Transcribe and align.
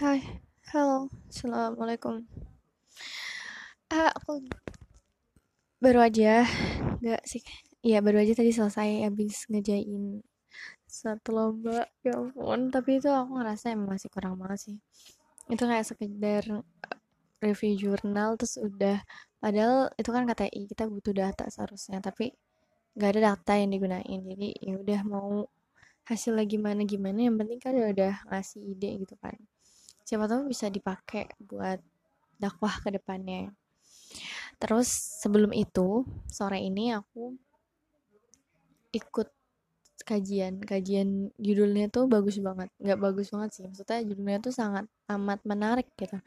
Hai, 0.00 0.24
halo, 0.72 1.12
assalamualaikum. 1.28 2.24
Ah, 3.92 4.08
aku 4.16 4.40
baru 5.76 6.00
aja, 6.08 6.48
nggak 7.04 7.20
sih, 7.28 7.44
iya 7.84 8.00
baru 8.00 8.24
aja 8.24 8.32
tadi 8.32 8.48
selesai 8.48 9.04
habis 9.04 9.44
ngejain 9.52 10.24
satu 10.88 11.36
lomba. 11.36 11.84
Ya 12.00 12.16
ampun, 12.16 12.72
tapi 12.72 12.96
itu 12.96 13.12
aku 13.12 13.44
ngerasa 13.44 13.76
emang 13.76 13.92
masih 14.00 14.08
kurang 14.08 14.40
banget 14.40 14.72
sih. 14.72 14.76
Itu 15.52 15.68
kayak 15.68 15.84
sekedar 15.84 16.44
review 17.44 17.72
jurnal 17.76 18.40
terus 18.40 18.56
udah. 18.56 19.04
Padahal 19.36 19.92
itu 20.00 20.08
kan 20.16 20.24
KTI 20.24 20.64
kita 20.64 20.88
butuh 20.88 21.12
data 21.12 21.44
seharusnya, 21.52 22.00
tapi 22.00 22.32
nggak 22.96 23.10
ada 23.12 23.20
data 23.36 23.52
yang 23.52 23.68
digunain. 23.68 24.20
Jadi 24.24 24.48
ya 24.64 24.80
udah 24.80 25.00
mau 25.04 25.44
hasilnya 26.08 26.48
gimana 26.48 26.88
gimana, 26.88 27.20
yang 27.28 27.36
penting 27.36 27.60
kan 27.60 27.76
udah 27.76 28.24
ngasih 28.32 28.64
ide 28.64 28.96
gitu 29.04 29.20
kan. 29.20 29.36
Siapa 30.10 30.26
tahu 30.26 30.50
bisa 30.50 30.66
dipakai 30.66 31.30
buat 31.38 31.78
dakwah 32.34 32.82
ke 32.82 32.90
depannya. 32.90 33.54
Terus 34.58 34.90
sebelum 35.22 35.54
itu, 35.54 36.02
sore 36.26 36.58
ini 36.58 36.90
aku 36.90 37.38
ikut 38.90 39.30
kajian. 40.02 40.58
Kajian 40.66 41.30
judulnya 41.38 41.86
tuh 41.94 42.10
bagus 42.10 42.42
banget. 42.42 42.74
Nggak 42.82 42.98
bagus 42.98 43.30
banget 43.30 43.50
sih. 43.54 43.62
Maksudnya 43.70 44.02
judulnya 44.02 44.38
tuh 44.42 44.50
sangat 44.50 44.90
amat 45.14 45.46
menarik 45.46 45.86
gitu. 45.94 46.18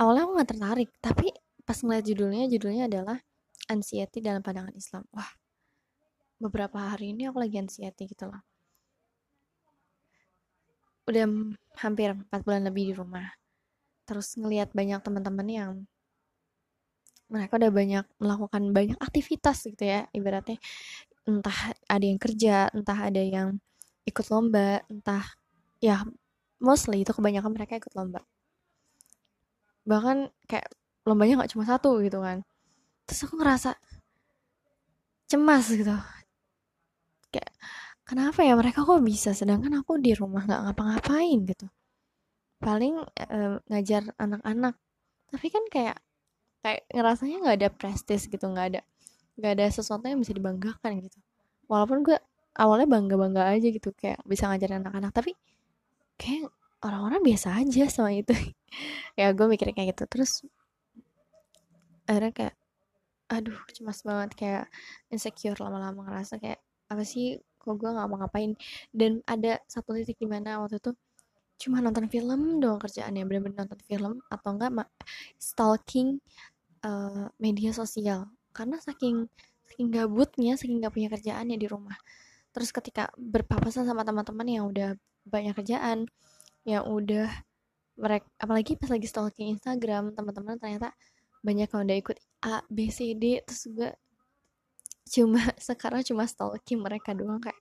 Awalnya 0.00 0.24
aku 0.24 0.32
nggak 0.40 0.50
tertarik, 0.56 0.90
tapi 1.04 1.36
pas 1.68 1.76
ngeliat 1.84 2.04
judulnya, 2.08 2.48
judulnya 2.48 2.88
adalah 2.88 3.20
anxiety 3.68 4.24
dalam 4.24 4.40
pandangan 4.40 4.72
Islam. 4.72 5.04
Wah, 5.12 5.28
beberapa 6.40 6.96
hari 6.96 7.12
ini 7.12 7.28
aku 7.28 7.44
lagi 7.44 7.60
anxiety 7.60 8.08
gitu 8.08 8.24
loh. 8.32 8.40
Udah 11.04 11.24
hampir 11.84 12.16
4 12.16 12.40
bulan 12.44 12.62
lebih 12.64 12.92
di 12.92 12.94
rumah. 12.96 13.28
Terus 14.08 14.36
ngelihat 14.40 14.72
banyak 14.72 15.00
teman-teman 15.04 15.48
yang 15.48 15.72
mereka 17.28 17.56
udah 17.56 17.72
banyak 17.72 18.04
melakukan 18.20 18.62
banyak 18.72 18.98
aktivitas 19.00 19.64
gitu 19.68 19.84
ya 19.84 20.08
ibaratnya. 20.12 20.60
Entah 21.24 21.72
ada 21.88 22.04
yang 22.04 22.20
kerja 22.20 22.68
entah 22.72 22.98
ada 23.08 23.20
yang 23.20 23.60
ikut 24.04 24.26
lomba 24.28 24.84
entah 24.92 25.24
ya 25.80 26.04
mostly 26.60 27.04
itu 27.04 27.12
kebanyakan 27.16 27.52
mereka 27.52 27.80
ikut 27.80 27.92
lomba. 27.96 28.20
Bahkan 29.84 30.32
kayak 30.48 30.68
lombanya 31.04 31.44
nggak 31.44 31.52
cuma 31.52 31.64
satu 31.68 32.00
gitu 32.00 32.20
kan. 32.20 32.44
Terus 33.08 33.20
aku 33.28 33.34
ngerasa 33.40 33.76
cemas 35.28 35.66
gitu. 35.72 35.96
Kayak 37.32 37.52
kenapa 38.08 38.40
ya? 38.44 38.54
Mereka 38.56 38.84
kok 38.84 39.00
bisa? 39.04 39.32
Sedangkan 39.32 39.72
aku 39.80 39.96
di 40.00 40.12
rumah 40.16 40.44
nggak 40.44 40.60
ngapa-ngapain 40.70 41.38
gitu. 41.48 41.66
Paling 42.60 42.94
eh, 43.18 43.56
ngajar 43.68 44.12
anak-anak. 44.20 44.74
Tapi 45.32 45.46
kan 45.50 45.64
kayak 45.72 45.96
kayak 46.64 46.80
ngerasanya 46.92 47.36
nggak 47.44 47.56
ada 47.60 47.68
prestis 47.72 48.28
gitu. 48.28 48.44
Nggak 48.48 48.66
ada 48.72 48.80
nggak 49.34 49.52
ada 49.58 49.66
sesuatu 49.72 50.04
yang 50.06 50.20
bisa 50.22 50.32
dibanggakan 50.36 51.00
gitu. 51.02 51.18
Walaupun 51.66 52.04
gue 52.06 52.16
awalnya 52.54 52.86
bangga 52.86 53.16
bangga 53.18 53.42
aja 53.50 53.68
gitu 53.72 53.90
kayak 53.96 54.22
bisa 54.28 54.46
ngajarin 54.48 54.84
anak-anak. 54.84 55.12
Tapi 55.12 55.32
kayak 56.20 56.52
orang-orang 56.84 57.20
biasa 57.24 57.48
aja 57.60 57.84
sama 57.90 58.12
itu. 58.14 58.34
Ya 59.14 59.30
gue 59.30 59.46
mikirnya 59.46 59.70
kayak 59.78 59.94
gitu. 59.94 60.04
Terus 60.10 60.42
akhirnya 62.10 62.34
kayak 62.34 62.54
aduh 63.30 63.54
cemas 63.70 64.02
banget. 64.02 64.30
Kayak 64.34 64.64
insecure 65.06 65.54
lama-lama 65.62 66.02
ngerasa 66.10 66.42
kayak 66.42 66.58
apa 66.90 67.06
sih 67.06 67.38
kok 67.64 67.80
gue 67.80 67.88
nggak 67.88 68.06
mau 68.12 68.20
ngapain. 68.20 68.52
Dan 68.92 69.24
ada 69.24 69.58
satu 69.64 69.96
titik 69.96 70.20
di 70.20 70.28
mana 70.28 70.60
waktu 70.60 70.76
itu 70.78 70.92
cuma 71.54 71.80
nonton 71.80 72.10
film 72.12 72.60
doang 72.60 72.76
kerjaannya 72.82 73.24
bener-bener 73.24 73.64
nonton 73.64 73.80
film 73.88 74.20
atau 74.28 74.48
enggak 74.52 74.90
stalking 75.40 76.20
uh, 76.84 77.32
media 77.40 77.72
sosial. 77.72 78.28
Karena 78.52 78.76
saking 78.78 79.26
saking 79.64 79.88
gabutnya 79.90 80.60
saking 80.60 80.84
gak 80.84 80.92
punya 80.92 81.08
kerjaannya 81.08 81.56
di 81.56 81.66
rumah. 81.66 81.96
Terus 82.54 82.70
ketika 82.70 83.10
berpapasan 83.18 83.88
sama 83.88 84.06
teman-teman 84.06 84.46
yang 84.46 84.64
udah 84.70 84.94
banyak 85.24 85.56
kerjaan 85.56 86.06
yang 86.68 86.84
udah 86.84 87.32
mereka 87.96 88.26
apalagi 88.38 88.74
pas 88.74 88.90
lagi 88.90 89.06
stalking 89.06 89.54
Instagram 89.54 90.12
teman-teman 90.12 90.58
ternyata 90.58 90.92
banyak 91.44 91.68
yang 91.70 91.82
udah 91.86 91.96
ikut 92.00 92.16
A 92.44 92.64
B 92.66 92.88
C 92.90 93.14
D 93.14 93.40
terus 93.44 93.68
gue 93.70 93.90
cuma 95.08 95.40
sekarang 95.68 96.00
cuma 96.04 96.24
stalking 96.24 96.80
mereka 96.80 97.12
doang 97.12 97.40
kayak 97.40 97.58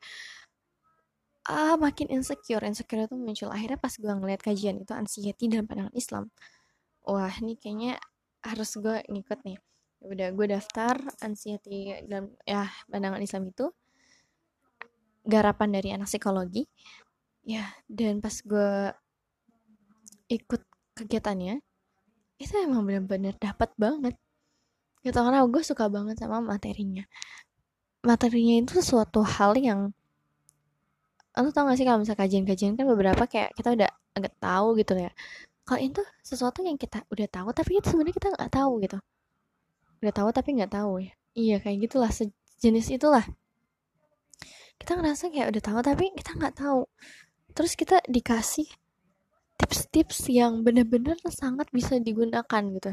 ah 1.47 1.75
makin 1.75 2.07
insecure. 2.07 2.63
Insecure 2.63 3.03
itu 3.07 3.15
muncul 3.19 3.51
akhirnya 3.51 3.79
pas 3.79 3.93
gue 3.95 4.07
ngeliat 4.11 4.41
kajian 4.43 4.79
itu 4.79 4.93
anxiety 4.95 5.51
dalam 5.51 5.67
pandangan 5.67 5.95
Islam. 5.95 6.31
Wah 7.03 7.33
ini 7.43 7.59
kayaknya 7.59 7.99
harus 8.43 8.75
gue 8.79 9.03
ngikut 9.11 9.39
nih. 9.43 9.57
Ya 10.03 10.05
udah 10.07 10.27
gue 10.35 10.45
daftar 10.51 10.95
anxiety 11.23 11.91
dalam 12.07 12.31
ya 12.47 12.67
pandangan 12.87 13.19
Islam 13.19 13.51
itu. 13.51 13.67
Garapan 15.23 15.69
dari 15.75 15.89
anak 15.95 16.07
psikologi. 16.07 16.63
Ya 17.43 17.67
dan 17.91 18.23
pas 18.23 18.39
gue 18.39 18.95
ikut 20.31 20.61
kegiatannya 20.95 21.59
itu 22.39 22.53
emang 22.59 22.87
bener-bener 22.87 23.35
dapat 23.37 23.71
banget 23.75 24.15
gitu 25.03 25.19
karena 25.19 25.43
gue 25.43 25.63
suka 25.63 25.91
banget 25.91 26.15
sama 26.23 26.39
materinya. 26.39 27.03
Materinya 28.03 28.55
itu 28.63 28.79
suatu 28.79 29.23
hal 29.23 29.55
yang 29.59 29.91
lo 31.33 31.49
tau 31.49 31.65
gak 31.65 31.77
sih 31.81 31.85
kalau 31.87 31.99
misalnya 32.03 32.21
kajian-kajian 32.23 32.77
kan 32.77 32.85
beberapa 32.85 33.23
kayak 33.25 33.57
kita 33.57 33.73
udah 33.73 33.89
agak 34.15 34.33
tahu 34.37 34.67
gitu 34.79 34.93
ya. 34.95 35.11
Kalau 35.63 35.79
itu 35.81 36.01
sesuatu 36.21 36.61
yang 36.61 36.77
kita 36.77 37.03
udah 37.09 37.27
tahu 37.27 37.49
tapi 37.55 37.79
itu 37.79 37.87
sebenarnya 37.89 38.15
kita 38.15 38.27
nggak 38.35 38.51
tahu 38.51 38.71
gitu. 38.83 38.97
Udah 40.03 40.13
tahu 40.13 40.29
tapi 40.35 40.49
nggak 40.59 40.71
tahu 40.71 40.91
ya. 41.01 41.11
Iya 41.33 41.55
kayak 41.63 41.77
gitulah 41.89 42.11
sejenis 42.13 42.87
itulah. 42.93 43.25
Kita 44.77 44.99
ngerasa 44.99 45.31
kayak 45.33 45.55
udah 45.55 45.63
tahu 45.63 45.79
tapi 45.81 46.05
kita 46.13 46.31
nggak 46.37 46.55
tahu. 46.59 46.85
Terus 47.55 47.73
kita 47.79 47.97
dikasih 48.05 48.67
tips-tips 49.57 50.27
yang 50.29 50.61
bener-bener 50.61 51.15
sangat 51.31 51.71
bisa 51.71 51.97
digunakan 51.97 52.61
gitu 52.75 52.91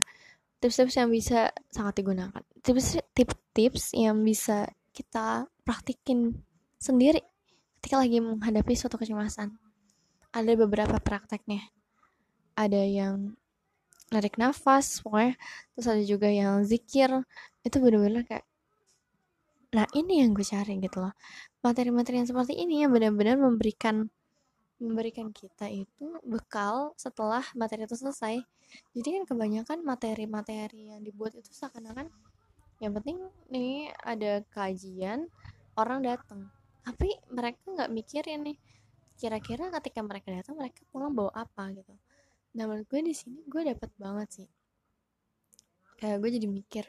tips-tips 0.61 0.95
yang 1.01 1.09
bisa 1.09 1.51
sangat 1.73 2.05
digunakan. 2.05 2.45
Tips-tips 2.61 3.97
yang 3.97 4.21
bisa 4.21 4.69
kita 4.93 5.49
praktikin 5.65 6.37
sendiri 6.77 7.25
ketika 7.81 7.97
lagi 7.97 8.21
menghadapi 8.21 8.77
suatu 8.77 9.01
kecemasan. 9.01 9.57
Ada 10.37 10.53
beberapa 10.61 11.01
prakteknya. 11.01 11.65
Ada 12.55 12.85
yang 12.85 13.35
narik 14.13 14.37
nafas 14.37 15.01
pokoknya. 15.01 15.41
Terus 15.75 15.87
ada 15.89 16.03
juga 16.05 16.29
yang 16.29 16.61
zikir. 16.69 17.09
Itu 17.65 17.81
bener-bener 17.81 18.29
kayak 18.29 18.45
nah 19.71 19.87
ini 19.95 20.21
yang 20.21 20.35
gue 20.37 20.45
cari 20.45 20.77
gitu 20.83 20.99
loh. 21.01 21.15
Materi-materi 21.65 22.21
yang 22.21 22.29
seperti 22.29 22.59
ini 22.59 22.85
yang 22.85 22.93
benar-benar 22.93 23.41
memberikan 23.41 24.13
memberikan 24.81 25.29
kita 25.31 25.69
itu 25.69 26.19
bekal 26.25 26.97
setelah 26.97 27.45
materi 27.53 27.85
itu 27.85 27.95
selesai. 27.95 28.41
Jadi 28.97 29.09
kan 29.21 29.25
kebanyakan 29.29 29.79
materi-materi 29.85 30.91
yang 30.91 31.05
dibuat 31.05 31.37
itu 31.37 31.53
seakan-akan 31.53 32.09
yang 32.81 32.97
penting 32.97 33.21
nih 33.53 33.93
ada 34.01 34.41
kajian 34.49 35.29
orang 35.77 36.01
datang 36.01 36.49
tapi 36.81 37.13
mereka 37.29 37.61
nggak 37.69 37.93
mikirin 37.93 38.41
nih 38.41 38.57
kira-kira 39.21 39.69
ketika 39.69 40.01
mereka 40.01 40.33
datang 40.33 40.57
mereka 40.57 40.81
pulang 40.89 41.13
bawa 41.13 41.29
apa 41.37 41.77
gitu. 41.77 41.93
Nah 42.57 42.65
menurut 42.65 42.89
gue 42.89 43.05
di 43.05 43.13
sini 43.13 43.45
gue 43.45 43.63
dapat 43.69 43.93
banget 44.01 44.29
sih. 44.33 44.49
Kayak 46.01 46.25
gue 46.25 46.31
jadi 46.41 46.49
mikir 46.49 46.85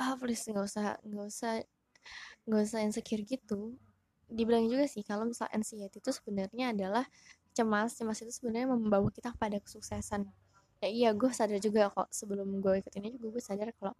ah 0.00 0.16
please 0.16 0.44
nggak 0.48 0.64
usah 0.64 0.96
nggak 1.02 1.26
usah 1.28 1.52
nggak 2.48 2.62
usah 2.62 2.80
insecure 2.84 3.24
gitu 3.26 3.76
dibilang 4.30 4.70
juga 4.70 4.86
sih 4.86 5.02
kalau 5.02 5.26
misal 5.26 5.50
anxiety 5.50 5.98
itu 5.98 6.10
sebenarnya 6.14 6.72
adalah 6.72 7.04
cemas 7.50 7.98
cemas 7.98 8.22
itu 8.22 8.30
sebenarnya 8.30 8.70
membawa 8.70 9.10
kita 9.10 9.34
pada 9.34 9.58
kesuksesan. 9.58 10.30
Ya 10.80 10.88
iya 10.88 11.10
gue 11.12 11.28
sadar 11.34 11.60
juga 11.60 11.92
kok 11.92 12.08
sebelum 12.08 12.62
gue 12.62 12.80
ikut 12.80 12.92
ini 12.96 13.18
juga 13.18 13.36
gue 13.36 13.42
sadar 13.42 13.68
kalau 13.76 13.92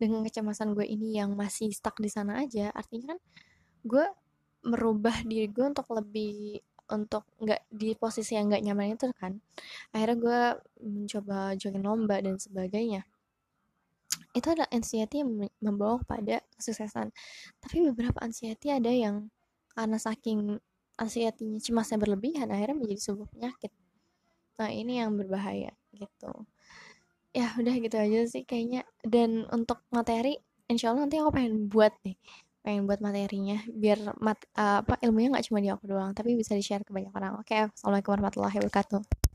dengan 0.00 0.22
kecemasan 0.22 0.72
gue 0.72 0.86
ini 0.86 1.18
yang 1.18 1.34
masih 1.34 1.74
stuck 1.74 1.98
di 1.98 2.06
sana 2.06 2.46
aja 2.46 2.70
artinya 2.70 3.16
kan 3.16 3.18
gue 3.82 4.06
merubah 4.66 5.22
diri 5.26 5.50
gue 5.50 5.66
untuk 5.66 5.86
lebih 5.92 6.62
untuk 6.86 7.26
nggak 7.42 7.66
di 7.70 7.98
posisi 7.98 8.38
yang 8.38 8.46
nggak 8.50 8.62
nyaman 8.62 8.94
itu 8.94 9.10
kan. 9.18 9.42
Akhirnya 9.90 10.16
gue 10.18 10.40
mencoba 10.86 11.58
join 11.58 11.82
lomba 11.82 12.22
dan 12.22 12.38
sebagainya. 12.38 13.02
Itu 14.30 14.52
adalah 14.52 14.70
anxiety 14.70 15.22
yang 15.24 15.50
membawa 15.58 15.98
pada 16.06 16.44
kesuksesan. 16.54 17.10
Tapi 17.58 17.76
beberapa 17.90 18.22
anxiety 18.22 18.70
ada 18.70 18.90
yang 18.92 19.34
karena 19.76 20.00
saking 20.00 20.56
anxiety-nya 20.96 21.60
cemasnya 21.60 22.00
berlebihan 22.00 22.48
akhirnya 22.48 22.76
menjadi 22.80 23.12
sebuah 23.12 23.28
penyakit. 23.28 23.72
Nah 24.56 24.72
ini 24.72 25.04
yang 25.04 25.12
berbahaya 25.14 25.76
gitu. 25.92 26.32
Ya 27.36 27.52
udah 27.60 27.74
gitu 27.76 27.96
aja 28.00 28.24
sih 28.24 28.48
kayaknya. 28.48 28.88
Dan 29.04 29.44
untuk 29.52 29.84
materi 29.92 30.40
insya 30.72 30.90
Allah 30.90 31.04
nanti 31.04 31.20
aku 31.20 31.30
pengen 31.36 31.68
buat 31.68 31.92
nih 32.02 32.16
pengen 32.66 32.82
buat 32.82 32.98
materinya 32.98 33.62
biar 33.70 34.18
mat, 34.18 34.42
uh, 34.58 34.82
apa 34.82 34.98
ilmunya 35.06 35.30
nggak 35.30 35.46
cuma 35.46 35.62
di 35.62 35.70
aku 35.70 35.86
doang 35.86 36.10
tapi 36.10 36.34
bisa 36.34 36.50
di 36.58 36.66
share 36.66 36.82
ke 36.82 36.90
banyak 36.90 37.14
orang. 37.14 37.38
Oke 37.38 37.54
okay, 37.54 37.70
assalamualaikum 37.70 38.18
warahmatullahi 38.18 38.58
wabarakatuh 38.58 39.25